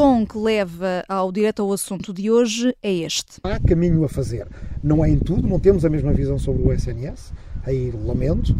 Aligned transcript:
som 0.00 0.24
que 0.24 0.38
leva 0.38 1.04
ao 1.06 1.30
direto 1.30 1.60
ao 1.60 1.70
assunto 1.74 2.10
de 2.10 2.30
hoje 2.30 2.74
é 2.82 2.90
este. 2.90 3.38
Há 3.42 3.60
caminho 3.60 4.02
a 4.02 4.08
fazer. 4.08 4.46
Não 4.82 5.04
é 5.04 5.10
em 5.10 5.18
tudo, 5.18 5.46
não 5.46 5.60
temos 5.60 5.84
a 5.84 5.90
mesma 5.90 6.10
visão 6.14 6.38
sobre 6.38 6.62
o 6.62 6.72
SNS, 6.72 7.34
aí 7.66 7.92
lamento. 8.06 8.56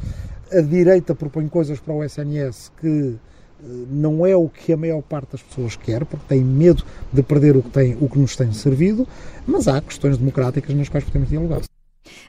A 0.53 0.61
direita 0.61 1.15
propõe 1.15 1.49
coisas 1.49 1.81
para 1.81 1.95
o 1.95 2.05
SNS 2.05 2.71
que 2.79 3.17
eh, 3.59 3.65
não 3.91 4.27
é 4.27 4.37
o 4.37 4.51
que 4.51 4.71
a 4.71 4.77
maior 4.77 5.01
parte 5.01 5.33
das 5.33 5.43
pessoas 5.43 5.77
quer, 5.77 6.05
porque 6.05 6.27
tem 6.29 6.45
medo 6.45 6.85
de 7.11 7.23
perder 7.23 7.57
o 7.57 7.63
que, 7.63 7.71
tem, 7.71 7.97
o 7.99 8.07
que 8.07 8.19
nos 8.19 8.37
tem 8.37 8.53
servido, 8.53 9.09
mas 9.47 9.67
há 9.67 9.81
questões 9.81 10.19
democráticas 10.19 10.77
nas 10.77 10.91
quais 10.91 11.05
podemos 11.05 11.31
dialogar. 11.31 11.63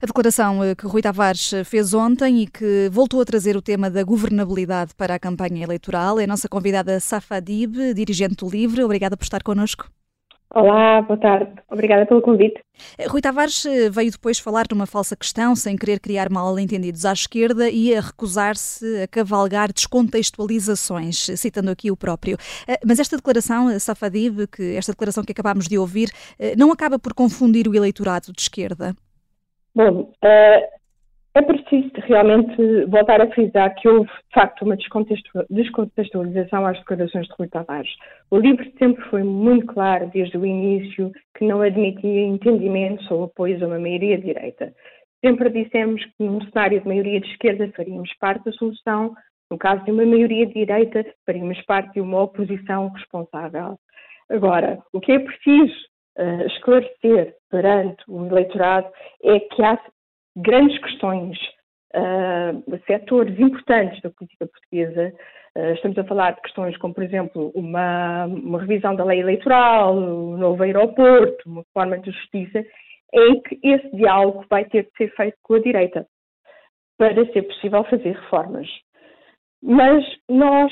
A 0.01 0.05
declaração 0.07 0.63
eh, 0.63 0.73
que 0.73 0.87
Rui 0.87 0.99
Tavares 0.99 1.53
eh, 1.53 1.63
fez 1.63 1.93
ontem 1.93 2.41
e 2.41 2.47
que 2.47 2.89
voltou 2.91 3.21
a 3.21 3.25
trazer 3.25 3.55
o 3.55 3.61
tema 3.61 3.87
da 3.87 4.03
governabilidade 4.03 4.95
para 4.95 5.13
a 5.13 5.19
campanha 5.19 5.63
eleitoral 5.63 6.19
é 6.19 6.23
a 6.23 6.27
nossa 6.27 6.49
convidada 6.49 6.99
Safadib, 6.99 7.93
dirigente 7.93 8.37
do 8.37 8.49
Livre. 8.49 8.83
Obrigada 8.83 9.15
por 9.15 9.23
estar 9.23 9.43
connosco. 9.43 9.87
Olá, 10.55 11.03
boa 11.03 11.19
tarde. 11.19 11.51
Obrigada 11.69 12.05
pelo 12.07 12.19
convite. 12.19 12.59
Eh, 12.97 13.07
Rui 13.07 13.21
Tavares 13.21 13.63
veio 13.91 14.09
depois 14.09 14.39
falar 14.39 14.65
numa 14.71 14.87
falsa 14.87 15.15
questão, 15.15 15.55
sem 15.55 15.77
querer 15.77 15.99
criar 15.99 16.31
mal-entendidos 16.31 17.05
à 17.05 17.13
esquerda 17.13 17.69
e 17.69 17.95
a 17.95 18.01
recusar-se 18.01 19.03
a 19.03 19.07
cavalgar 19.07 19.71
descontextualizações, 19.71 21.29
citando 21.37 21.69
aqui 21.69 21.91
o 21.91 21.95
próprio. 21.95 22.37
Mas 22.83 22.99
esta 22.99 23.17
declaração, 23.17 23.79
Safadib, 23.79 24.47
que 24.47 24.75
esta 24.75 24.93
declaração 24.93 25.23
que 25.23 25.31
acabámos 25.31 25.67
de 25.67 25.77
ouvir, 25.77 26.09
não 26.57 26.71
acaba 26.71 26.97
por 26.97 27.13
confundir 27.13 27.67
o 27.67 27.75
eleitorado 27.75 28.33
de 28.33 28.41
esquerda? 28.41 28.95
Bom, 29.73 30.01
uh, 30.01 30.81
é 31.33 31.41
preciso 31.41 31.89
realmente 32.07 32.85
voltar 32.87 33.21
a 33.21 33.31
frisar 33.31 33.73
que 33.75 33.87
houve, 33.87 34.09
de 34.09 34.33
facto, 34.33 34.63
uma 34.63 34.75
descontextualização 35.49 36.65
às 36.65 36.77
declarações 36.79 37.25
de 37.27 37.33
Rui 37.37 37.47
Tavares. 37.47 37.89
O 38.29 38.37
livro 38.37 38.69
sempre 38.77 39.01
foi 39.05 39.23
muito 39.23 39.65
claro, 39.67 40.11
desde 40.13 40.37
o 40.37 40.45
início, 40.45 41.09
que 41.37 41.45
não 41.45 41.61
admitia 41.61 42.25
entendimentos 42.25 43.09
ou 43.09 43.23
apoios 43.23 43.63
a 43.63 43.67
uma 43.67 43.79
maioria 43.79 44.17
direita. 44.17 44.73
Sempre 45.23 45.49
dissemos 45.49 46.03
que 46.03 46.23
num 46.23 46.41
cenário 46.49 46.81
de 46.81 46.87
maioria 46.87 47.21
de 47.21 47.27
esquerda 47.27 47.71
faríamos 47.77 48.13
parte 48.19 48.43
da 48.43 48.51
solução, 48.51 49.15
no 49.49 49.57
caso 49.57 49.85
de 49.85 49.91
uma 49.91 50.05
maioria 50.05 50.45
de 50.47 50.53
direita 50.53 51.05
faríamos 51.25 51.61
parte 51.61 51.93
de 51.93 52.01
uma 52.01 52.23
oposição 52.23 52.89
responsável. 52.89 53.77
Agora, 54.29 54.79
o 54.91 54.99
que 54.99 55.13
é 55.13 55.19
preciso 55.19 55.90
uh, 56.17 56.47
esclarecer 56.47 57.35
perante 57.49 58.03
o 58.07 58.25
eleitorado 58.25 58.89
é 59.23 59.39
que 59.39 59.63
há 59.63 59.79
grandes 60.35 60.77
questões, 60.79 61.37
uh, 61.95 62.79
setores 62.87 63.39
importantes 63.39 64.01
da 64.01 64.09
política 64.09 64.47
portuguesa. 64.47 65.13
Uh, 65.57 65.73
estamos 65.73 65.97
a 65.97 66.03
falar 66.03 66.31
de 66.31 66.41
questões 66.41 66.77
como, 66.77 66.93
por 66.93 67.03
exemplo, 67.03 67.51
uma, 67.53 68.25
uma 68.25 68.59
revisão 68.59 68.95
da 68.95 69.03
lei 69.03 69.19
eleitoral, 69.19 69.95
um 69.95 70.37
novo 70.37 70.63
aeroporto, 70.63 71.49
uma 71.49 71.63
forma 71.73 71.97
de 71.99 72.11
justiça, 72.11 72.65
em 73.13 73.41
que 73.41 73.59
esse 73.61 73.95
diálogo 73.95 74.45
vai 74.49 74.65
ter 74.65 74.83
de 74.83 74.91
ser 74.97 75.13
feito 75.15 75.37
com 75.43 75.55
a 75.55 75.59
direita 75.59 76.07
para 76.97 77.25
ser 77.33 77.41
possível 77.43 77.83
fazer 77.85 78.11
reformas. 78.11 78.67
Mas 79.63 80.03
nós, 80.27 80.71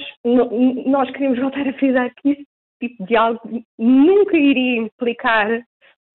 nós 0.86 1.12
queremos 1.12 1.38
voltar 1.40 1.68
a 1.68 1.74
frisar 1.74 2.12
que 2.16 2.30
isso 2.30 2.49
tipo 2.80 3.04
de 3.04 3.10
diálogo 3.10 3.42
nunca 3.78 4.38
iria 4.38 4.78
implicar 4.78 5.64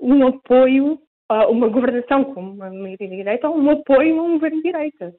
um 0.01 0.27
apoio 0.27 0.99
a 1.29 1.49
uma 1.49 1.69
governação 1.69 2.25
com 2.25 2.41
uma 2.41 2.71
maioria 2.71 3.09
direita 3.09 3.49
ou 3.49 3.59
um 3.59 3.71
apoio 3.71 4.19
a 4.19 4.23
um 4.23 4.33
governo 4.35 4.57
de 4.59 4.63
direita. 4.63 5.15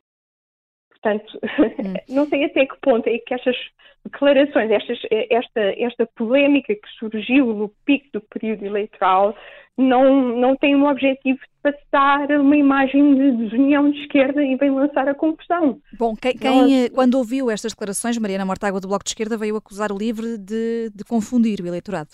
Portanto, 1.05 1.39
hum. 1.43 1.93
não 2.09 2.25
sei 2.25 2.45
até 2.45 2.65
que 2.65 2.75
ponto 2.81 3.07
é 3.07 3.19
que 3.19 3.33
estas 3.33 3.55
declarações, 4.03 4.71
estas, 4.71 4.99
esta, 5.29 5.61
esta 5.77 6.05
polémica 6.15 6.73
que 6.73 6.87
surgiu 6.99 7.53
no 7.53 7.69
pico 7.85 8.07
do 8.13 8.21
período 8.21 8.65
eleitoral, 8.65 9.35
não, 9.77 10.35
não 10.35 10.55
tem 10.55 10.75
um 10.75 10.87
objetivo 10.87 11.39
de 11.39 11.71
passar 11.71 12.31
uma 12.31 12.55
imagem 12.55 13.15
de 13.15 13.31
desunião 13.31 13.91
de 13.91 13.99
esquerda 14.01 14.43
e 14.43 14.55
vem 14.55 14.71
lançar 14.71 15.07
a 15.07 15.13
confusão. 15.13 15.79
Bom, 15.97 16.15
quem, 16.15 16.37
quem 16.37 16.89
quando 16.89 17.15
ouviu 17.15 17.51
estas 17.51 17.73
declarações, 17.73 18.17
Mariana 18.17 18.45
Mortágua 18.45 18.79
do 18.79 18.87
Bloco 18.87 19.03
de 19.03 19.09
Esquerda 19.09 19.37
veio 19.37 19.57
acusar 19.57 19.91
o 19.91 19.97
LIVRE 19.97 20.37
de, 20.37 20.91
de 20.93 21.03
confundir 21.03 21.59
o 21.61 21.67
eleitorado. 21.67 22.11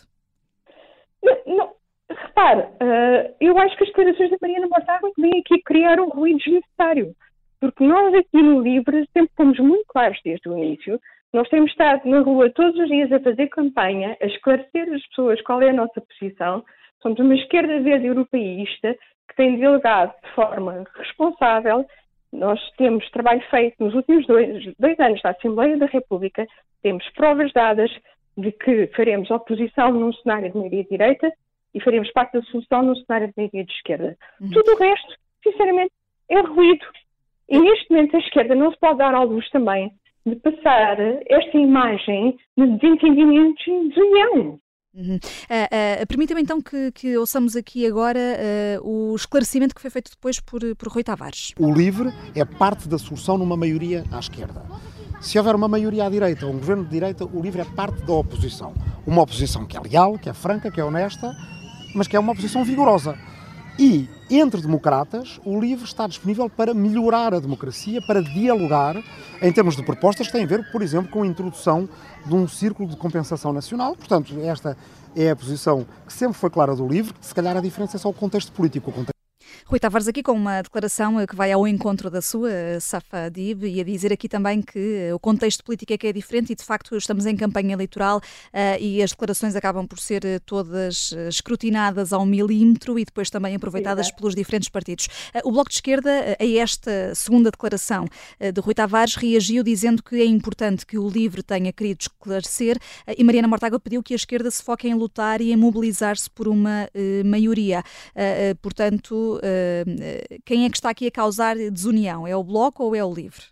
Não, 1.24 1.38
não, 1.46 1.72
repare, 2.10 2.62
uh, 2.62 3.36
eu 3.40 3.58
acho 3.58 3.78
que 3.78 3.84
as 3.84 3.90
declarações 3.90 4.32
da 4.32 4.38
Mariana 4.42 4.68
Mortágua 4.68 5.12
vêm 5.18 5.40
aqui 5.40 5.62
criar 5.62 6.00
um 6.00 6.10
ruído 6.10 6.40
desnecessário. 6.40 7.16
Porque 7.62 7.84
nós 7.86 8.14
aqui 8.16 8.42
no 8.42 8.62
Livre 8.62 9.08
sempre 9.14 9.32
fomos 9.38 9.60
muito 9.60 9.86
claros 9.88 10.20
desde 10.26 10.50
o 10.50 10.58
início. 10.58 11.00
Nós 11.32 11.48
temos 11.48 11.70
estado 11.70 12.10
na 12.10 12.20
rua 12.22 12.50
todos 12.50 12.78
os 12.78 12.90
dias 12.90 13.12
a 13.12 13.20
fazer 13.20 13.48
campanha, 13.50 14.18
a 14.20 14.26
esclarecer 14.26 14.92
as 14.92 15.06
pessoas 15.08 15.40
qual 15.44 15.62
é 15.62 15.70
a 15.70 15.74
nossa 15.74 16.02
posição. 16.02 16.66
Somos 17.04 17.20
uma 17.20 17.36
esquerda 17.36 17.80
verde 17.80 18.08
europeísta 18.08 18.98
que 19.30 19.36
tem 19.36 19.58
dialogado 19.58 20.12
de 20.24 20.30
forma 20.32 20.84
responsável. 20.96 21.86
Nós 22.34 22.60
temos 22.78 23.08
trabalho 23.12 23.44
feito 23.52 23.76
nos 23.80 23.94
últimos 23.94 24.26
dois, 24.26 24.74
dois 24.80 25.00
anos 25.00 25.22
na 25.24 25.30
Assembleia 25.30 25.78
da 25.78 25.86
República, 25.86 26.48
temos 26.82 27.08
provas 27.12 27.54
dadas 27.54 27.92
de 28.38 28.52
que 28.52 28.88
faremos 28.96 29.30
oposição 29.30 29.92
num 29.92 30.14
cenário 30.14 30.52
de 30.52 30.58
maioria 30.58 30.84
de 30.84 30.90
direita 30.90 31.32
e 31.76 31.82
faremos 31.82 32.12
parte 32.12 32.34
da 32.34 32.42
solução 32.44 32.82
num 32.82 32.96
cenário 32.96 33.28
de 33.28 33.34
maioria 33.38 33.66
de 33.66 33.72
esquerda. 33.72 34.18
Uhum. 34.40 34.50
Tudo 34.50 34.74
o 34.74 34.78
resto, 34.78 35.16
sinceramente, 35.44 35.92
é 36.30 36.40
ruído. 36.40 36.86
E 37.52 37.60
neste 37.60 37.92
momento 37.92 38.16
a 38.16 38.20
esquerda 38.20 38.56
não 38.56 38.72
se 38.72 38.80
pode 38.80 39.00
dar 39.00 39.14
à 39.14 39.24
luz 39.24 39.48
também 39.50 39.92
de 40.26 40.36
passar 40.38 40.98
esta 41.28 41.58
imagem 41.58 42.38
de 42.58 42.68
desentendimentos 42.78 43.62
e 43.68 43.90
desunião. 43.90 44.60
Uhum. 44.94 45.16
Uh, 45.16 46.02
uh, 46.04 46.08
Permita-me 46.08 46.42
então 46.42 46.62
que, 46.62 46.92
que, 46.94 47.18
ouçamos 47.18 47.56
aqui 47.58 47.86
agora 47.86 48.20
uh, 48.82 49.12
o 49.12 49.16
esclarecimento 49.16 49.76
que 49.76 49.82
foi 49.82 49.90
feito 49.90 50.12
depois 50.12 50.40
por, 50.40 50.62
por 50.78 50.88
Rui 50.90 51.04
Tavares. 51.04 51.54
O 51.60 51.74
LIVRE 51.74 52.10
é 52.36 52.46
parte 52.46 52.88
da 52.88 52.98
solução 52.98 53.38
numa 53.38 53.58
maioria 53.58 54.04
à 54.12 54.20
esquerda. 54.20 54.64
Se 55.20 55.38
houver 55.38 55.54
uma 55.54 55.68
maioria 55.68 56.06
à 56.06 56.10
direita 56.10 56.46
ou 56.46 56.54
um 56.54 56.58
governo 56.58 56.84
de 56.86 56.90
direita, 56.90 57.26
o 57.26 57.42
LIVRE 57.42 57.62
é 57.62 57.66
parte 57.66 58.02
da 58.06 58.14
oposição. 58.14 58.74
Uma 59.06 59.22
oposição 59.22 59.66
que 59.66 59.76
é 59.76 59.80
leal, 59.80 60.18
que 60.18 60.30
é 60.30 60.34
franca, 60.34 60.72
que 60.72 60.80
é 60.80 60.84
honesta, 60.84 61.36
mas 61.96 62.08
que 62.08 62.16
é 62.16 62.20
uma 62.20 62.32
oposição 62.32 62.64
vigorosa. 62.64 63.18
E, 63.80 64.08
entre 64.30 64.62
democratas, 64.62 65.40
o 65.46 65.60
LIVRE 65.60 65.86
está 65.86 66.06
disponível 66.06 66.50
para 66.50 66.74
melhorar 66.74 67.34
a 67.34 67.40
democracia, 67.40 68.02
para 68.02 68.22
dialogar 68.22 69.02
em 69.42 69.52
termos 69.52 69.76
de 69.76 69.84
propostas 69.84 70.28
que 70.28 70.34
têm 70.34 70.44
a 70.44 70.48
ver, 70.48 70.72
por 70.72 70.82
exemplo, 70.82 71.10
com 71.10 71.24
a 71.24 71.28
introdução 71.28 71.90
de 72.26 72.36
um 72.36 72.48
círculo 72.48 72.88
de 72.88 72.96
compensação 72.96 73.52
nacional. 73.52 73.96
Portanto, 73.96 74.38
esta 74.42 74.78
é 75.16 75.32
a 75.32 75.36
posição 75.36 75.86
que 76.06 76.14
sempre 76.14 76.38
foi 76.38 76.50
clara 76.50 76.76
do 76.76 76.88
LIVRE. 76.88 77.14
Se 77.22 77.34
calhar 77.34 77.58
a 77.58 77.62
diferença 77.62 77.98
é 77.98 78.00
só 78.00 78.10
o 78.10 78.14
contexto 78.14 78.52
político. 78.52 78.90
O 78.90 78.94
contexto 78.94 79.11
Rui 79.72 79.80
Tavares 79.80 80.06
aqui 80.06 80.22
com 80.22 80.34
uma 80.34 80.62
declaração 80.62 81.18
eh, 81.18 81.26
que 81.26 81.34
vai 81.34 81.50
ao 81.50 81.66
encontro 81.66 82.10
da 82.10 82.22
sua, 82.22 82.50
Safa 82.82 83.30
Dib, 83.32 83.64
e 83.64 83.80
a 83.80 83.86
dizer 83.86 84.12
aqui 84.12 84.28
também 84.28 84.62
que 84.62 85.08
eh, 85.08 85.14
o 85.14 85.18
contexto 85.18 85.64
político 85.64 85.94
é 85.94 85.98
que 85.98 86.08
é 86.08 86.12
diferente 86.12 86.52
e 86.52 86.56
de 86.56 86.64
facto 86.66 86.94
estamos 86.98 87.26
em 87.26 87.38
campanha 87.38 87.72
eleitoral 87.72 88.18
uh, 88.18 88.22
e 88.82 89.02
as 89.02 89.12
declarações 89.12 89.56
acabam 89.56 89.88
por 89.88 89.98
ser 89.98 90.42
todas 90.46 91.14
escrutinadas 91.30 92.12
ao 92.12 92.26
milímetro 92.26 93.00
e 93.00 93.06
depois 93.06 93.30
também 93.30 93.56
aproveitadas 93.56 94.08
Exato. 94.08 94.18
pelos 94.18 94.36
diferentes 94.36 94.68
partidos. 94.68 95.06
Uh, 95.34 95.48
o 95.48 95.52
Bloco 95.54 95.70
de 95.70 95.76
Esquerda, 95.76 96.36
a 96.38 96.46
esta 96.46 97.16
segunda 97.16 97.50
declaração 97.50 98.04
uh, 98.42 98.52
de 98.52 98.60
Rui 98.60 98.74
Tavares, 98.74 99.16
reagiu 99.16 99.64
dizendo 99.64 100.04
que 100.04 100.18
é 100.18 100.26
importante 100.26 100.86
que 100.86 100.98
o 100.98 101.08
LIVRE 101.08 101.44
tenha 101.44 101.72
querido 101.72 102.02
esclarecer 102.02 102.78
e 103.18 103.24
Mariana 103.24 103.48
Mortágua 103.48 103.80
pediu 103.80 104.04
que 104.04 104.12
a 104.14 104.18
esquerda 104.18 104.52
se 104.52 104.62
foque 104.62 104.90
em 104.90 104.96
lutar 104.96 105.40
e 105.40 105.54
em 105.54 105.56
mobilizar-se 105.56 106.30
por 106.30 106.50
uma 106.50 106.90
maioria. 107.24 107.82
portanto, 108.62 109.40
eh, 110.02 110.38
quem 110.46 110.66
é 110.66 110.70
que 110.70 110.76
está 110.76 110.90
aqui 110.90 111.08
a 111.08 111.12
causar 111.12 111.56
desunião? 111.56 112.28
É 112.28 112.36
o 112.36 112.44
Bloco 112.44 112.84
ou 112.84 112.96
é 112.96 113.04
o 113.04 113.14
Livre? 113.14 113.44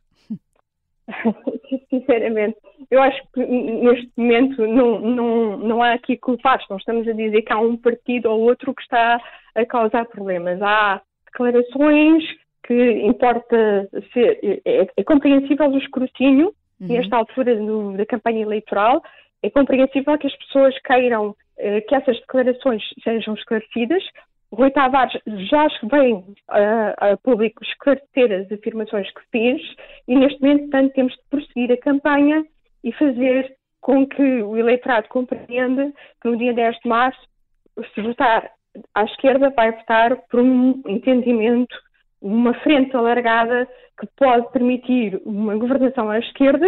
Sinceramente, 1.90 2.58
eu 2.92 3.02
acho 3.02 3.22
que 3.34 3.46
neste 3.46 4.12
momento 4.18 4.66
não, 4.68 5.00
não, 5.00 5.58
não 5.58 5.84
há 5.84 5.94
aqui 5.94 6.18
culpados. 6.18 6.66
Não 6.70 6.78
estamos 6.78 7.08
a 7.08 7.14
dizer 7.14 7.42
que 7.42 7.54
há 7.54 7.60
um 7.60 7.78
partido 7.78 8.30
ou 8.30 8.42
outro 8.42 8.74
que 8.74 8.82
está 8.82 9.20
a 9.56 9.66
causar 9.66 10.06
problemas. 10.06 10.62
Há 10.62 11.02
declarações 11.26 12.24
que 12.64 12.92
importa 13.04 13.90
ser. 14.14 14.62
É, 14.66 14.88
é 14.96 15.04
compreensível 15.04 15.70
o 15.70 15.78
escrutínio 15.78 16.54
uhum. 16.80 16.88
nesta 16.88 17.16
altura 17.18 17.56
do, 17.56 17.98
da 17.98 18.06
campanha 18.06 18.42
eleitoral. 18.42 19.02
É 19.42 19.50
compreensível 19.50 20.18
que 20.18 20.28
as 20.28 20.36
pessoas 20.38 20.78
queiram 20.82 21.36
eh, 21.58 21.82
que 21.82 21.94
essas 21.94 22.18
declarações 22.22 22.82
sejam 23.04 23.34
esclarecidas, 23.34 24.02
Rui 24.52 24.72
Tavares 24.72 25.14
já 25.50 25.68
vem 25.84 26.24
a, 26.48 27.12
a, 27.12 27.18
público 27.18 27.64
esclarecer 27.64 28.32
as 28.32 28.52
afirmações 28.52 29.12
que 29.14 29.22
fez 29.32 29.62
e 30.08 30.16
neste 30.16 30.42
momento, 30.42 30.62
portanto, 30.62 30.94
temos 30.94 31.14
de 31.14 31.22
prosseguir 31.30 31.72
a 31.72 31.78
campanha 31.78 32.44
e 32.84 32.92
fazer 32.94 33.56
com 33.80 34.08
que 34.08 34.42
o 34.42 34.58
eleitorado 34.58 35.08
compreenda 35.08 35.92
que 36.22 36.30
no 36.30 36.38
dia 36.38 36.54
10 36.54 36.80
de 36.80 36.90
março, 36.90 37.20
se 37.94 38.02
votar 38.02 38.52
à 38.94 39.04
esquerda, 39.04 39.52
vai 39.52 39.72
votar 39.72 40.18
por 40.30 40.40
um 40.40 40.82
entendimento, 40.88 41.76
uma 42.22 42.54
frente 42.56 42.96
alargada 42.96 43.68
que 44.00 44.08
pode 44.18 44.52
permitir 44.52 45.22
uma 45.26 45.56
governação 45.56 46.10
à 46.10 46.20
esquerda, 46.20 46.68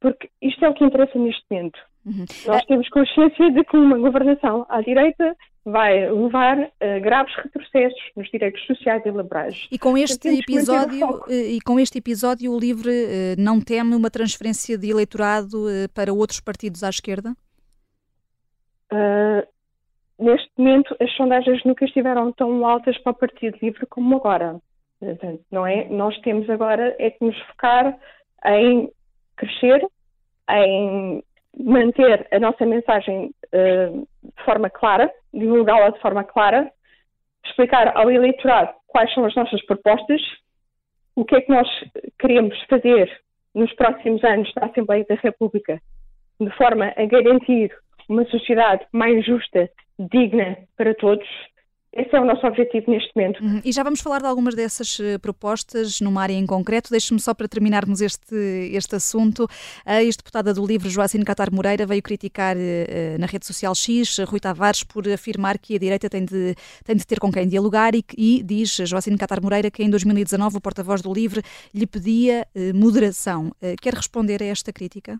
porque 0.00 0.28
isto 0.42 0.64
é 0.64 0.68
o 0.68 0.74
que 0.74 0.84
interessa 0.84 1.18
neste 1.18 1.44
momento. 1.50 1.78
Uhum. 2.04 2.24
Nós 2.46 2.64
temos 2.66 2.88
consciência 2.90 3.50
de 3.50 3.64
que 3.64 3.76
uma 3.76 3.98
governação 3.98 4.66
à 4.68 4.82
direita 4.82 5.34
vai 5.64 6.10
levar 6.10 6.70
a 6.80 6.98
graves 6.98 7.34
retrocessos 7.36 8.00
nos 8.14 8.30
direitos 8.30 8.64
sociais 8.66 9.02
e 9.06 9.10
laborais. 9.10 9.66
E 9.72 9.78
com 9.78 9.96
este 9.96 10.28
episódio 10.28 11.22
eh, 11.28 11.52
e 11.52 11.60
com 11.60 11.80
este 11.80 11.98
episódio 11.98 12.52
o 12.52 12.58
Livre 12.58 12.90
eh, 12.90 13.34
não 13.38 13.60
teme 13.60 13.94
uma 13.94 14.10
transferência 14.10 14.76
de 14.76 14.90
eleitorado 14.90 15.68
eh, 15.70 15.88
para 15.88 16.12
outros 16.12 16.40
partidos 16.40 16.84
à 16.84 16.90
esquerda? 16.90 17.34
Uh, 18.92 19.42
neste 20.18 20.50
momento 20.58 20.94
as 21.00 21.10
sondagens 21.16 21.64
nunca 21.64 21.86
estiveram 21.86 22.30
tão 22.32 22.64
altas 22.66 22.98
para 22.98 23.12
o 23.12 23.16
Partido 23.16 23.56
Livre 23.62 23.86
como 23.86 24.16
agora. 24.16 24.60
Não 25.50 25.66
é? 25.66 25.88
Nós 25.88 26.18
temos 26.20 26.48
agora 26.48 26.94
é 26.98 27.10
que 27.10 27.24
nos 27.24 27.38
focar 27.48 27.98
em 28.46 28.90
crescer, 29.36 29.86
em 30.50 31.22
manter 31.58 32.26
a 32.30 32.38
nossa 32.38 32.64
mensagem 32.66 33.30
uh, 33.52 34.06
de 34.22 34.44
forma 34.44 34.70
clara, 34.70 35.10
divulgá-la 35.32 35.90
de 35.90 36.00
forma 36.00 36.24
clara, 36.24 36.70
explicar 37.44 37.96
ao 37.96 38.10
eleitorado 38.10 38.72
quais 38.86 39.12
são 39.14 39.24
as 39.24 39.34
nossas 39.34 39.64
propostas, 39.66 40.20
o 41.16 41.24
que 41.24 41.36
é 41.36 41.40
que 41.40 41.50
nós 41.50 41.68
queremos 42.18 42.60
fazer 42.68 43.10
nos 43.54 43.72
próximos 43.74 44.22
anos 44.24 44.52
da 44.54 44.66
Assembleia 44.66 45.04
da 45.08 45.14
República, 45.16 45.80
de 46.40 46.50
forma 46.56 46.92
a 46.96 47.04
garantir 47.06 47.70
uma 48.08 48.24
sociedade 48.26 48.84
mais 48.92 49.24
justa, 49.24 49.70
digna 49.98 50.56
para 50.76 50.94
todos 50.94 51.26
esse 51.96 52.14
é 52.14 52.20
o 52.20 52.24
nosso 52.24 52.46
objetivo 52.46 52.90
neste 52.90 53.10
momento. 53.14 53.42
Uhum. 53.42 53.60
E 53.64 53.72
já 53.72 53.82
vamos 53.82 54.00
falar 54.00 54.20
de 54.20 54.26
algumas 54.26 54.54
dessas 54.54 54.98
uh, 54.98 55.18
propostas 55.20 56.00
numa 56.00 56.22
área 56.22 56.34
em 56.34 56.44
concreto. 56.46 56.90
Deixe-me 56.90 57.20
só 57.20 57.32
para 57.32 57.46
terminarmos 57.46 58.00
este, 58.00 58.34
este 58.72 58.96
assunto. 58.96 59.46
A 59.86 60.02
ex-deputada 60.02 60.52
do 60.52 60.66
LIVRE, 60.66 60.90
Joacine 60.90 61.24
Catar 61.24 61.52
Moreira, 61.52 61.86
veio 61.86 62.02
criticar 62.02 62.56
uh, 62.56 63.18
na 63.18 63.26
rede 63.26 63.46
social 63.46 63.74
X 63.74 64.18
Rui 64.26 64.40
Tavares 64.40 64.82
por 64.82 65.08
afirmar 65.08 65.58
que 65.58 65.76
a 65.76 65.78
direita 65.78 66.10
tem 66.10 66.24
de, 66.24 66.54
tem 66.84 66.96
de 66.96 67.06
ter 67.06 67.20
com 67.20 67.30
quem 67.30 67.46
dialogar 67.46 67.94
e, 67.94 68.04
e 68.16 68.42
diz 68.42 68.76
Joacine 68.84 69.16
Catar 69.16 69.40
Moreira 69.40 69.70
que 69.70 69.82
em 69.82 69.90
2019 69.90 70.56
o 70.56 70.60
porta-voz 70.60 71.00
do 71.00 71.12
LIVRE 71.12 71.42
lhe 71.72 71.86
pedia 71.86 72.46
moderação. 72.74 73.52
quer 73.80 73.94
responder 73.94 74.42
a 74.42 74.46
esta 74.46 74.72
crítica? 74.72 75.18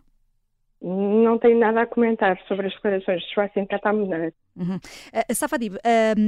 Não 0.81 1.37
tenho 1.39 1.57
nada 1.57 1.81
a 1.81 1.87
comentar 1.87 2.39
sobre 2.47 2.67
as 2.67 2.73
declarações 2.73 3.21
de 3.21 3.65
Catar 3.65 3.93
Moreira. 3.93 4.33
Uhum. 4.55 4.75
Uh, 4.75 5.33
Safadib, 5.33 5.75
uh, 5.75 5.79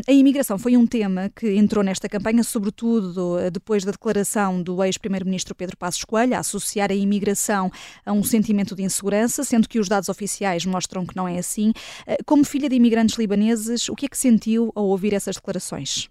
a 0.08 0.12
imigração 0.12 0.58
foi 0.58 0.76
um 0.76 0.86
tema 0.86 1.30
que 1.30 1.56
entrou 1.56 1.84
nesta 1.84 2.10
campanha, 2.10 2.44
sobretudo 2.44 3.38
uh, 3.38 3.52
depois 3.52 3.86
da 3.86 3.92
declaração 3.92 4.62
do 4.62 4.84
ex-primeiro-ministro 4.84 5.56
Pedro 5.56 5.78
Passos 5.78 6.04
Coelho, 6.04 6.36
a 6.36 6.40
associar 6.40 6.92
a 6.92 6.96
imigração 6.96 7.70
a 8.06 8.12
um 8.12 8.24
sentimento 8.24 8.76
de 8.76 8.84
insegurança, 8.84 9.44
sendo 9.44 9.70
que 9.70 9.80
os 9.80 9.88
dados 9.88 10.10
oficiais 10.10 10.66
mostram 10.66 11.06
que 11.06 11.16
não 11.16 11.28
é 11.28 11.38
assim. 11.38 11.72
como 12.26 12.44
filha 12.44 12.68
de 12.68 12.76
imigrantes 12.76 13.18
libaneses, 13.18 13.88
o 13.88 13.96
que 13.96 14.08
é 14.08 14.10
que 14.10 14.18
sentiu 14.18 14.72
ao 14.76 14.86
ouvir 14.86 15.14
essas 15.14 15.36
declarações? 15.36 16.10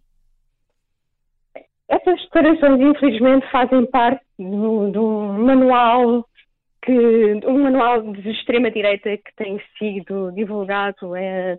Essas 1.88 2.20
declarações, 2.22 2.80
infelizmente, 2.80 3.50
fazem 3.50 3.86
parte 3.86 4.24
de 4.38 4.44
um 4.44 5.44
manual 5.44 6.24
que 6.86 6.92
um 7.44 7.64
manual 7.64 8.00
de 8.12 8.30
extrema-direita 8.30 9.16
que 9.16 9.34
tem 9.36 9.60
sido 9.76 10.30
divulgado 10.32 11.16
é, 11.16 11.58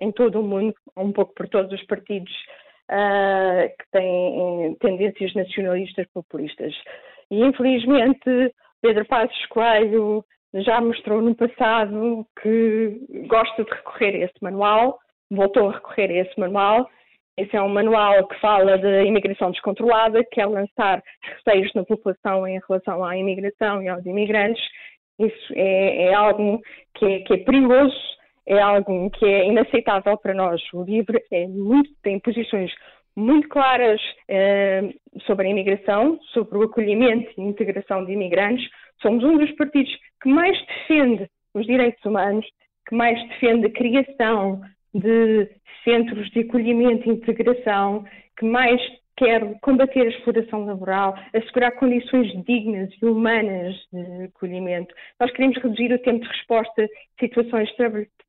em 0.00 0.12
todo 0.12 0.40
o 0.40 0.44
mundo, 0.44 0.72
um 0.96 1.10
pouco 1.12 1.34
por 1.34 1.48
todos 1.48 1.72
os 1.72 1.84
partidos 1.86 2.32
uh, 2.88 3.68
que 3.68 3.90
têm 3.90 4.76
tendências 4.76 5.34
nacionalistas 5.34 6.06
populistas. 6.14 6.72
E, 7.28 7.44
infelizmente, 7.44 8.54
Pedro 8.80 9.04
Passos 9.06 9.46
Coelho 9.46 10.24
já 10.54 10.80
mostrou 10.80 11.20
no 11.20 11.34
passado 11.34 12.24
que 12.40 13.26
gosta 13.26 13.64
de 13.64 13.70
recorrer 13.70 14.14
a 14.14 14.26
esse 14.26 14.40
manual, 14.40 14.98
voltou 15.28 15.70
a 15.70 15.72
recorrer 15.72 16.10
a 16.10 16.22
esse 16.22 16.38
manual 16.38 16.88
esse 17.38 17.56
é 17.56 17.62
um 17.62 17.68
manual 17.68 18.26
que 18.26 18.38
fala 18.40 18.76
de 18.76 19.04
imigração 19.04 19.50
descontrolada, 19.52 20.24
que 20.32 20.40
é 20.40 20.46
lançar 20.46 21.02
receios 21.22 21.72
na 21.74 21.84
população 21.84 22.46
em 22.46 22.60
relação 22.68 23.04
à 23.04 23.16
imigração 23.16 23.82
e 23.82 23.88
aos 23.88 24.04
imigrantes. 24.04 24.62
Isso 25.18 25.52
é, 25.54 26.08
é 26.08 26.14
algo 26.14 26.60
que 26.94 27.04
é, 27.04 27.18
que 27.20 27.34
é, 27.34 27.36
perigoso, 27.38 27.96
é 28.46 28.60
algo 28.60 29.10
que 29.10 29.24
é 29.24 29.46
inaceitável 29.46 30.18
para 30.18 30.34
nós. 30.34 30.60
O 30.72 30.82
LIVRE 30.82 31.22
é 31.30 31.46
muito, 31.46 31.90
tem 32.02 32.18
posições 32.18 32.72
muito 33.16 33.48
claras 33.48 34.00
eh, 34.28 34.94
sobre 35.26 35.46
a 35.46 35.50
imigração, 35.50 36.18
sobre 36.32 36.56
o 36.58 36.62
acolhimento 36.62 37.28
e 37.36 37.42
integração 37.42 38.04
de 38.04 38.12
imigrantes. 38.12 38.68
Somos 39.02 39.24
um 39.24 39.36
dos 39.38 39.50
partidos 39.52 39.92
que 40.22 40.28
mais 40.28 40.56
defende 40.66 41.28
os 41.52 41.66
direitos 41.66 42.04
humanos, 42.04 42.46
que 42.88 42.94
mais 42.94 43.20
defende 43.28 43.66
a 43.66 43.72
criação 43.72 44.60
de 44.94 45.48
centros 45.84 46.30
de 46.30 46.40
acolhimento 46.40 47.08
e 47.08 47.12
integração, 47.12 48.04
que 48.38 48.44
mais 48.44 48.80
quer 49.16 49.58
combater 49.60 50.02
a 50.02 50.10
exploração 50.10 50.64
laboral, 50.64 51.14
assegurar 51.34 51.72
condições 51.72 52.32
dignas 52.44 52.88
e 53.02 53.04
humanas 53.04 53.74
de 53.92 54.24
acolhimento. 54.24 54.94
Nós 55.18 55.30
queremos 55.32 55.56
reduzir 55.58 55.92
o 55.92 55.98
tempo 55.98 56.20
de 56.20 56.28
resposta 56.28 56.84
a 56.84 57.20
situações 57.20 57.68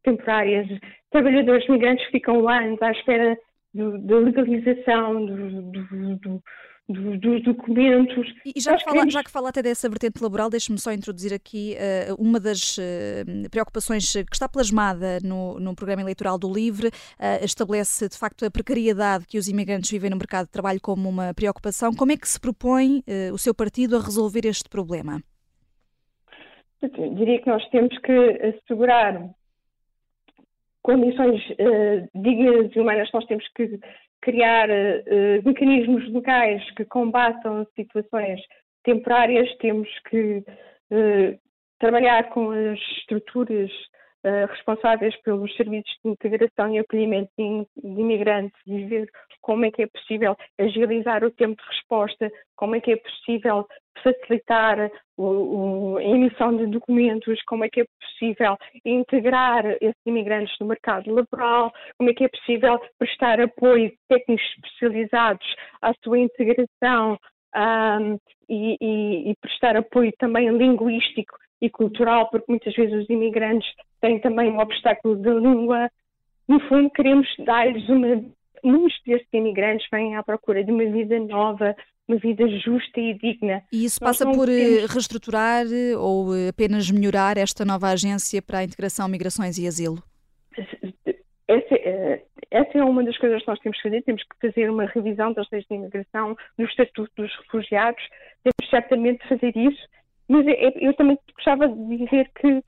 temporárias. 0.03 0.67
Trabalhadores 1.11 1.67
migrantes 1.69 2.05
ficam 2.07 2.47
anos 2.49 2.81
à 2.81 2.91
espera 2.91 3.37
da 3.73 4.17
legalização 4.17 5.25
do, 5.25 5.61
do, 5.61 6.15
do, 6.15 6.43
dos 6.89 7.43
documentos. 7.43 8.33
E 8.43 8.59
já 8.59 8.75
que, 8.75 8.83
fala, 8.83 8.93
queremos... 8.95 9.13
já 9.13 9.23
que 9.23 9.31
fala 9.31 9.49
até 9.49 9.61
dessa 9.61 9.87
vertente 9.87 10.21
laboral, 10.21 10.49
deixe-me 10.49 10.79
só 10.79 10.91
introduzir 10.91 11.31
aqui 11.33 11.75
uh, 11.75 12.15
uma 12.21 12.39
das 12.39 12.77
uh, 12.77 13.49
preocupações 13.51 14.11
que 14.11 14.33
está 14.33 14.49
plasmada 14.49 15.19
no, 15.23 15.59
no 15.59 15.75
programa 15.75 16.01
eleitoral 16.01 16.39
do 16.39 16.51
LIVRE, 16.51 16.87
uh, 16.87 17.45
estabelece 17.45 18.09
de 18.09 18.17
facto 18.17 18.43
a 18.43 18.49
precariedade 18.49 19.27
que 19.27 19.37
os 19.37 19.47
imigrantes 19.47 19.91
vivem 19.91 20.09
no 20.09 20.17
mercado 20.17 20.47
de 20.47 20.51
trabalho 20.51 20.81
como 20.81 21.07
uma 21.07 21.31
preocupação. 21.33 21.93
Como 21.93 22.11
é 22.11 22.17
que 22.17 22.27
se 22.27 22.39
propõe 22.39 23.03
o 23.31 23.37
seu 23.37 23.53
partido 23.53 23.95
a 23.95 24.01
resolver 24.01 24.45
este 24.45 24.67
problema? 24.69 25.21
Eu 26.81 27.13
diria 27.13 27.41
que 27.41 27.47
nós 27.47 27.67
temos 27.69 27.95
que 27.99 28.11
assegurar 28.11 29.29
condições 30.81 31.41
dignas 32.15 32.71
e 32.75 32.79
humanas, 32.79 33.09
nós 33.13 33.25
temos 33.25 33.45
que 33.55 33.79
criar 34.21 34.69
uh, 34.69 35.45
mecanismos 35.45 36.11
locais 36.11 36.63
que 36.71 36.85
combatam 36.85 37.65
situações 37.75 38.39
temporárias, 38.83 39.53
temos 39.57 39.87
que 40.09 40.43
uh, 40.91 41.39
trabalhar 41.79 42.29
com 42.29 42.51
as 42.51 42.79
estruturas 42.97 43.71
responsáveis 44.23 45.15
pelos 45.21 45.55
serviços 45.55 45.91
de 46.03 46.11
integração 46.11 46.73
e 46.73 46.79
acolhimento 46.79 47.29
de, 47.37 47.65
imigrantes 47.83 48.59
e 48.67 48.83
ver 48.85 49.09
como 49.41 49.65
é 49.65 49.71
que 49.71 49.83
é 49.83 49.87
possível 49.87 50.35
agilizar 50.59 51.23
o 51.23 51.31
tempo 51.31 51.61
de 51.61 51.67
resposta, 51.69 52.31
como 52.55 52.75
é 52.75 52.81
que 52.81 52.91
é 52.91 52.97
possível 52.97 53.65
facilitar 54.03 54.91
o, 55.17 55.23
o, 55.23 55.97
a 55.97 56.03
emissão 56.03 56.55
de 56.55 56.67
documentos, 56.67 57.41
como 57.43 57.63
é 57.63 57.69
que 57.69 57.81
é 57.81 57.85
possível 57.99 58.57
integrar 58.85 59.65
esses 59.81 60.01
imigrantes 60.05 60.55
no 60.59 60.67
mercado 60.67 61.13
laboral, 61.13 61.71
como 61.97 62.09
é 62.09 62.13
que 62.13 62.25
é 62.25 62.29
possível 62.29 62.79
prestar 62.97 63.39
apoio 63.39 63.91
técnicos 64.07 64.45
especializados 64.55 65.45
à 65.81 65.93
sua 66.03 66.19
integração 66.19 67.17
um, 67.55 68.17
e, 68.47 68.77
e, 68.79 69.31
e 69.31 69.35
prestar 69.41 69.75
apoio 69.75 70.11
também 70.19 70.49
linguístico 70.49 71.38
e 71.61 71.69
cultural, 71.69 72.29
porque 72.29 72.45
muitas 72.49 72.73
vezes 72.73 73.03
os 73.03 73.09
imigrantes 73.09 73.69
têm 74.01 74.19
também 74.19 74.51
um 74.51 74.59
obstáculo 74.59 75.15
da 75.17 75.33
língua. 75.33 75.89
No 76.47 76.59
fundo, 76.67 76.89
queremos 76.89 77.27
dar-lhes 77.39 77.87
uma. 77.89 78.23
Muitos 78.63 78.99
desses 79.05 79.27
imigrantes 79.31 79.87
vêm 79.91 80.15
à 80.15 80.23
procura 80.23 80.63
de 80.63 80.71
uma 80.71 80.85
vida 80.85 81.17
nova, 81.19 81.75
uma 82.07 82.17
vida 82.17 82.47
justa 82.59 82.99
e 82.99 83.13
digna. 83.13 83.63
E 83.71 83.85
isso 83.85 83.99
passa 83.99 84.25
por 84.29 84.49
eh, 84.49 84.55
temos... 84.57 84.93
reestruturar 84.93 85.65
eh, 85.65 85.95
ou 85.95 86.35
eh, 86.35 86.49
apenas 86.49 86.89
melhorar 86.91 87.37
esta 87.37 87.63
nova 87.63 87.87
agência 87.87 88.41
para 88.41 88.59
a 88.59 88.63
integração, 88.63 89.07
migrações 89.07 89.57
e 89.57 89.67
asilo? 89.67 90.03
Essa, 91.47 91.75
essa, 92.51 92.77
é 92.77 92.83
uma 92.83 93.03
das 93.03 93.17
coisas 93.17 93.41
que 93.41 93.47
nós 93.47 93.59
temos 93.59 93.77
que 93.77 93.83
fazer. 93.83 94.03
Temos 94.03 94.23
que 94.23 94.47
fazer 94.47 94.69
uma 94.69 94.85
revisão 94.85 95.31
das 95.33 95.49
leis 95.51 95.65
de 95.69 95.75
imigração, 95.75 96.35
do 96.57 96.65
Estatuto 96.65 97.11
dos 97.15 97.33
Refugiados. 97.37 98.03
Temos 98.43 98.69
certamente 98.69 99.23
de 99.23 99.29
fazer 99.29 99.55
isso 99.55 99.87
mas 100.29 100.45
eu, 100.47 100.71
eu 100.75 100.93
também 100.93 101.17
gostava 101.35 101.67
de 101.67 101.97
dizer 101.97 102.31
que 102.39 102.63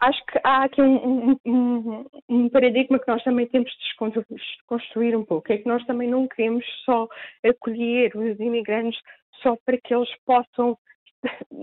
acho 0.00 0.26
que 0.26 0.38
há 0.44 0.64
aqui 0.64 0.82
um, 0.82 1.36
um, 1.46 2.04
um, 2.28 2.48
paradigma 2.50 2.98
que 2.98 3.08
nós 3.08 3.22
também 3.22 3.46
temos 3.46 3.70
de 3.70 4.34
desconstruir 4.34 5.16
um 5.16 5.24
pouco, 5.24 5.52
é 5.52 5.58
que 5.58 5.68
nós 5.68 5.84
também 5.86 6.08
não 6.08 6.28
queremos 6.28 6.64
só 6.84 7.08
acolher 7.44 8.14
os 8.14 8.38
imigrantes 8.38 9.00
só 9.42 9.56
para 9.64 9.78
que 9.78 9.94
eles 9.94 10.10
possam 10.26 10.76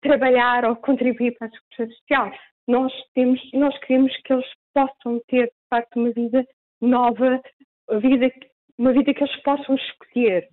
trabalhar 0.00 0.64
ou 0.64 0.76
contribuir 0.76 1.36
para 1.36 1.48
a 1.48 1.50
segurança 1.50 2.00
social. 2.00 2.32
Nós, 2.66 2.92
temos, 3.14 3.40
nós 3.52 3.78
queremos 3.80 4.16
que 4.22 4.32
eles 4.32 4.46
possam 4.74 5.20
ter, 5.28 5.46
de 5.46 5.68
facto, 5.68 5.96
uma 5.96 6.10
vida 6.10 6.44
nova, 6.80 7.40
uma 7.88 8.00
vida, 8.00 8.32
uma 8.78 8.92
vida 8.92 9.12
que 9.12 9.22
eles 9.22 9.42
possam 9.42 9.74
escolher. 9.74 10.48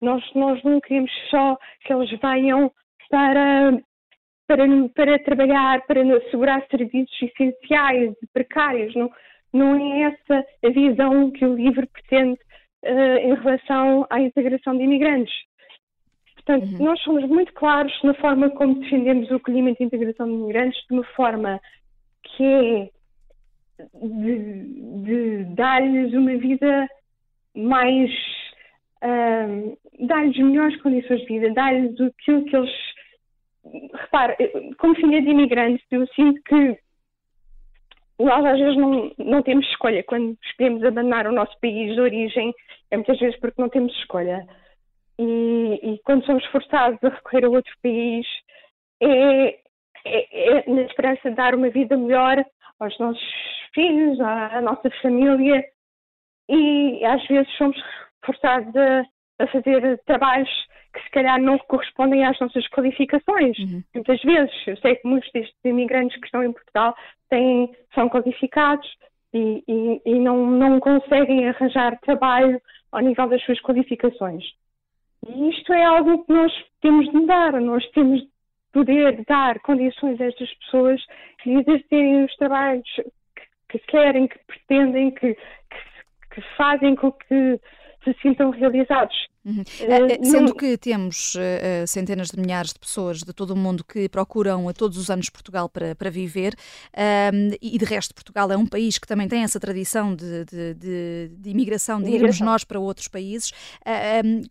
Nós, 0.00 0.22
nós 0.34 0.62
não 0.62 0.80
queremos 0.80 1.10
só 1.30 1.56
que 1.84 1.92
eles 1.92 2.10
venham 2.20 2.72
para, 3.10 3.78
para, 4.46 4.64
para 4.94 5.18
trabalhar, 5.18 5.84
para 5.86 6.02
assegurar 6.16 6.66
serviços 6.70 7.16
essenciais, 7.22 8.14
precários. 8.32 8.94
Não, 8.94 9.10
não 9.52 9.76
é 9.76 10.02
essa 10.02 10.44
a 10.64 10.70
visão 10.70 11.30
que 11.30 11.44
o 11.44 11.56
livro 11.56 11.86
pretende 11.88 12.38
uh, 12.84 13.18
em 13.18 13.34
relação 13.34 14.06
à 14.08 14.20
integração 14.20 14.76
de 14.76 14.84
imigrantes. 14.84 15.34
Portanto, 16.36 16.72
uhum. 16.72 16.84
nós 16.84 17.00
somos 17.02 17.28
muito 17.28 17.52
claros 17.52 17.92
na 18.02 18.14
forma 18.14 18.48
como 18.50 18.80
defendemos 18.80 19.30
o 19.30 19.36
acolhimento 19.36 19.82
e 19.82 19.86
integração 19.86 20.26
de 20.26 20.32
imigrantes, 20.32 20.80
de 20.88 20.94
uma 20.94 21.04
forma 21.04 21.60
que 22.22 22.44
é 22.44 22.90
de, 23.94 25.02
de 25.02 25.44
dar-lhes 25.54 26.12
uma 26.14 26.36
vida 26.36 26.88
mais. 27.54 28.10
Uh, 29.02 29.78
dar-lhes 30.06 30.36
melhores 30.36 30.80
condições 30.82 31.20
de 31.20 31.26
vida, 31.26 31.52
dar-lhes 31.54 31.98
aquilo 32.00 32.44
que 32.44 32.56
eles. 32.56 32.70
Repare, 33.64 34.36
como 34.78 34.94
filha 34.94 35.20
de 35.20 35.28
imigrantes, 35.28 35.84
eu 35.90 36.06
sinto 36.08 36.42
que 36.42 36.78
nós 38.18 38.44
às 38.44 38.58
vezes 38.58 38.76
não, 38.76 39.12
não 39.18 39.42
temos 39.42 39.66
escolha. 39.68 40.02
Quando 40.04 40.36
escolhemos 40.44 40.84
abandonar 40.84 41.26
o 41.26 41.32
nosso 41.32 41.58
país 41.60 41.94
de 41.94 42.00
origem, 42.00 42.54
é 42.90 42.96
muitas 42.96 43.18
vezes 43.18 43.38
porque 43.40 43.60
não 43.60 43.68
temos 43.68 43.92
escolha. 43.96 44.46
E, 45.18 45.80
e 45.82 45.98
quando 46.04 46.24
somos 46.24 46.44
forçados 46.46 46.98
a 47.02 47.08
recorrer 47.08 47.44
a 47.44 47.50
outro 47.50 47.72
país, 47.82 48.26
é, 49.00 49.58
é, 50.04 50.58
é, 50.58 50.70
na 50.70 50.82
esperança 50.82 51.30
de 51.30 51.36
dar 51.36 51.54
uma 51.54 51.70
vida 51.70 51.96
melhor 51.96 52.44
aos 52.78 52.98
nossos 52.98 53.22
filhos, 53.74 54.20
à, 54.20 54.58
à 54.58 54.60
nossa 54.60 54.90
família, 55.02 55.62
e 56.48 57.04
às 57.04 57.26
vezes 57.26 57.50
somos 57.56 57.76
forçados 58.24 58.74
a, 58.76 59.04
a, 59.38 59.46
fazer 59.48 59.98
trabalhos 60.04 60.50
que 60.92 61.02
se 61.02 61.10
calhar 61.10 61.40
não 61.40 61.58
correspondem 61.58 62.24
às 62.24 62.38
nossas 62.40 62.66
qualificações. 62.68 63.58
Uhum. 63.58 63.82
Muitas 63.94 64.20
vezes, 64.22 64.66
eu 64.66 64.76
sei 64.78 64.96
que 64.96 65.06
muitos 65.06 65.30
destes 65.32 65.56
imigrantes 65.64 66.18
que 66.18 66.26
estão 66.26 66.42
em 66.42 66.52
Portugal 66.52 66.94
têm, 67.28 67.70
são 67.94 68.08
qualificados 68.08 68.88
e, 69.32 69.62
e, 69.68 70.02
e 70.04 70.18
não, 70.18 70.50
não 70.50 70.80
conseguem 70.80 71.48
arranjar 71.48 71.98
trabalho 72.00 72.60
ao 72.90 73.00
nível 73.00 73.28
das 73.28 73.42
suas 73.44 73.60
qualificações. 73.60 74.44
E 75.28 75.50
isto 75.50 75.72
é 75.72 75.84
algo 75.84 76.24
que 76.24 76.32
nós 76.32 76.52
temos 76.80 77.06
de 77.06 77.12
mudar, 77.12 77.52
nós 77.60 77.86
temos 77.90 78.20
de 78.20 78.28
poder 78.72 79.24
dar 79.26 79.58
condições 79.60 80.20
a 80.20 80.24
estas 80.24 80.52
pessoas 80.54 81.00
de 81.44 81.52
exercerem 81.52 82.24
os 82.24 82.34
trabalhos 82.36 82.88
que, 83.68 83.78
que 83.78 83.86
querem, 83.86 84.26
que 84.26 84.38
pretendem, 84.46 85.10
que, 85.10 85.34
que, 85.34 86.34
que 86.34 86.40
fazem 86.56 86.94
com 86.96 87.12
que 87.12 87.60
se 88.04 88.14
sintam 88.22 88.50
realizados. 88.50 89.14
Uhum. 89.42 89.62
Uh, 89.62 90.26
Sendo 90.26 90.48
não... 90.48 90.54
que 90.54 90.76
temos 90.76 91.34
uh, 91.34 91.86
centenas 91.86 92.28
de 92.28 92.38
milhares 92.38 92.72
de 92.74 92.78
pessoas 92.78 93.22
de 93.22 93.32
todo 93.32 93.52
o 93.52 93.56
mundo 93.56 93.82
que 93.82 94.06
procuram 94.08 94.68
a 94.68 94.72
todos 94.72 94.98
os 94.98 95.08
anos 95.08 95.30
Portugal 95.30 95.68
para, 95.68 95.94
para 95.94 96.10
viver, 96.10 96.54
uh, 96.94 97.56
e 97.60 97.78
de 97.78 97.84
resto 97.84 98.14
Portugal 98.14 98.52
é 98.52 98.56
um 98.56 98.66
país 98.66 98.98
que 98.98 99.06
também 99.06 99.28
tem 99.28 99.42
essa 99.42 99.58
tradição 99.58 100.14
de, 100.14 100.44
de, 100.44 100.74
de, 100.74 101.30
de 101.38 101.50
imigração, 101.50 102.02
de 102.02 102.10
irmos 102.10 102.40
nós 102.40 102.64
para 102.64 102.78
outros 102.78 103.08
países, 103.08 103.52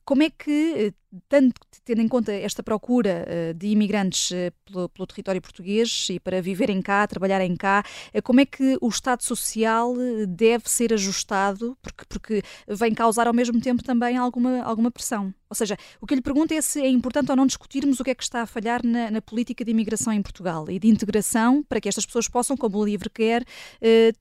como 0.05 0.23
é 0.23 0.29
que 0.29 0.93
tanto 1.27 1.59
tendo 1.83 2.01
em 2.01 2.07
conta 2.07 2.31
esta 2.31 2.61
procura 2.61 3.25
de 3.55 3.67
imigrantes 3.67 4.29
pelo, 4.65 4.87
pelo, 4.89 5.07
território 5.07 5.41
português 5.41 6.07
e 6.11 6.19
para 6.19 6.41
viverem 6.41 6.81
cá, 6.81 7.05
trabalharem 7.07 7.55
cá, 7.55 7.83
como 8.23 8.39
é 8.39 8.45
que 8.45 8.77
o 8.79 8.87
Estado 8.87 9.23
Social 9.23 9.93
deve 10.27 10.69
ser 10.69 10.93
ajustado, 10.93 11.75
porque, 11.81 12.05
porque 12.07 12.43
vem 12.67 12.93
causar 12.93 13.27
ao 13.27 13.33
mesmo 13.33 13.59
tempo 13.59 13.83
também 13.83 14.17
alguma, 14.17 14.61
alguma 14.61 14.78
pressão? 14.89 15.33
Ou 15.49 15.55
seja, 15.55 15.75
o 15.99 16.07
que 16.07 16.13
eu 16.13 16.15
lhe 16.15 16.21
pergunto 16.21 16.53
é 16.53 16.61
se 16.61 16.81
é 16.81 16.87
importante 16.87 17.29
ou 17.29 17.35
não 17.35 17.45
discutirmos 17.45 17.99
o 17.99 18.03
que 18.03 18.11
é 18.11 18.15
que 18.15 18.23
está 18.23 18.43
a 18.43 18.45
falhar 18.47 18.79
na, 18.85 19.11
na 19.11 19.21
política 19.21 19.65
de 19.65 19.71
imigração 19.71 20.13
em 20.13 20.21
Portugal 20.21 20.65
e 20.69 20.79
de 20.79 20.87
integração 20.87 21.61
para 21.63 21.81
que 21.81 21.89
estas 21.89 22.05
pessoas 22.05 22.29
possam, 22.29 22.55
como 22.55 22.77
o 22.77 22.85
LIVRE 22.85 23.09
quer, 23.09 23.43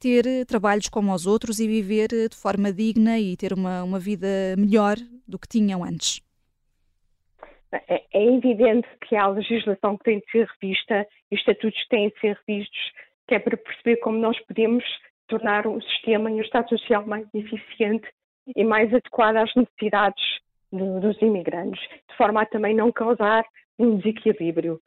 ter 0.00 0.44
trabalhos 0.46 0.88
como 0.88 1.14
os 1.14 1.26
outros 1.26 1.60
e 1.60 1.68
viver 1.68 2.08
de 2.08 2.36
forma 2.36 2.72
digna 2.72 3.18
e 3.18 3.36
ter 3.36 3.52
uma, 3.52 3.84
uma 3.84 3.98
vida 4.00 4.26
melhor 4.56 4.96
do 5.26 5.38
que 5.38 5.46
tinham 5.46 5.84
antes. 5.84 6.20
É, 7.72 8.02
é 8.12 8.24
evidente 8.24 8.88
que 9.06 9.14
há 9.14 9.26
legislação 9.28 9.96
que 9.98 10.04
tem 10.04 10.18
de 10.20 10.30
ser 10.30 10.48
revista 10.60 11.06
e 11.30 11.34
estatutos 11.34 11.80
que 11.82 11.88
têm 11.88 12.08
de 12.08 12.20
ser 12.20 12.38
revistos, 12.46 12.92
que 13.26 13.34
é 13.34 13.38
para 13.38 13.56
perceber 13.56 13.96
como 13.98 14.18
nós 14.18 14.38
podemos 14.46 14.84
tornar 15.28 15.66
o 15.66 15.80
sistema 15.82 16.30
e 16.30 16.40
o 16.40 16.42
Estado 16.42 16.68
Social 16.70 17.06
mais 17.06 17.26
eficiente 17.34 18.08
e 18.56 18.64
mais 18.64 18.92
adequado 18.92 19.36
às 19.36 19.54
necessidades 19.54 20.22
dos 20.72 21.20
imigrantes, 21.22 21.80
de 21.80 22.16
forma 22.16 22.42
a 22.42 22.46
também 22.46 22.75
não 22.75 22.92
causar 22.92 23.44
um 23.78 23.96
desequilíbrio. 23.96 24.80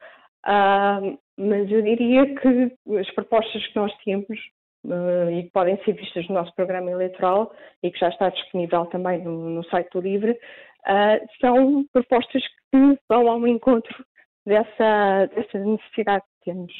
Uh, 0.46 1.18
mas 1.36 1.70
eu 1.70 1.82
diria 1.82 2.34
que 2.34 2.72
as 2.98 3.10
propostas 3.14 3.66
que 3.66 3.76
nós 3.76 3.92
temos 4.04 4.38
uh, 4.84 5.30
e 5.30 5.44
que 5.44 5.50
podem 5.50 5.76
ser 5.84 5.92
vistas 5.92 6.26
no 6.28 6.34
nosso 6.34 6.54
programa 6.54 6.90
eleitoral 6.90 7.54
e 7.82 7.90
que 7.90 7.98
já 7.98 8.08
está 8.08 8.28
disponível 8.28 8.86
também 8.86 9.22
no, 9.22 9.50
no 9.50 9.64
site 9.64 9.90
do 9.92 10.00
Livre, 10.00 10.32
uh, 10.32 11.26
são 11.40 11.84
propostas 11.92 12.42
que 12.70 12.98
vão 13.08 13.28
ao 13.28 13.46
encontro 13.46 14.04
dessa, 14.46 15.26
dessa 15.34 15.58
necessidade 15.58 16.24
que 16.24 16.50
temos. 16.52 16.72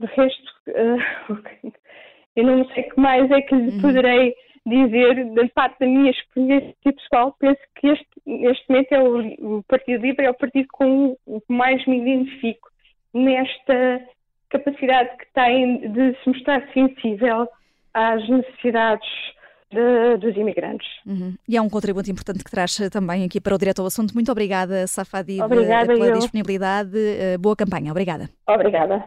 De 0.00 0.06
resto, 0.06 0.52
uh, 0.68 1.72
eu 2.36 2.44
não 2.44 2.64
sei 2.70 2.84
o 2.84 2.90
que 2.90 3.00
mais 3.00 3.30
é 3.30 3.40
que 3.40 3.54
lhe 3.54 3.70
uhum. 3.70 3.80
poderei 3.80 4.34
dizer 4.66 5.24
da 5.32 5.48
parte 5.54 5.78
da 5.78 5.86
minha 5.86 6.10
experiência 6.10 6.74
pessoal. 6.82 7.34
Penso 7.38 7.60
que 7.76 7.86
este, 7.88 8.06
este 8.26 8.68
momento 8.68 8.92
é 8.92 9.00
o, 9.00 9.58
o 9.58 9.62
Partido 9.62 10.02
Livre, 10.02 10.26
é 10.26 10.30
o 10.30 10.34
partido 10.34 10.66
com 10.72 11.16
o 11.24 11.40
que 11.40 11.52
mais 11.52 11.84
me 11.86 12.00
identifico 12.00 12.68
nesta 13.14 14.00
capacidade 14.50 15.10
que 15.18 15.26
tem 15.32 15.90
de 15.92 16.14
se 16.22 16.28
mostrar 16.28 16.62
sensível 16.72 17.48
às 17.94 18.28
necessidades 18.28 19.08
de, 19.70 20.16
dos 20.18 20.36
imigrantes. 20.36 20.86
Uhum. 21.06 21.34
E 21.48 21.56
é 21.56 21.62
um 21.62 21.68
contributo 21.68 22.10
importante 22.10 22.44
que 22.44 22.50
traz 22.50 22.76
também 22.90 23.24
aqui 23.24 23.40
para 23.40 23.54
o 23.54 23.58
Direto 23.58 23.80
ao 23.80 23.86
Assunto. 23.86 24.14
Muito 24.14 24.30
obrigada, 24.30 24.86
Safadi, 24.86 25.38
pela 25.48 26.06
eu. 26.06 26.18
disponibilidade. 26.18 26.96
Eh, 26.96 27.38
boa 27.38 27.56
campanha. 27.56 27.90
Obrigada. 27.90 28.28
Obrigada. 28.48 29.06